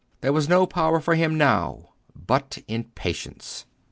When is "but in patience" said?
2.15-3.67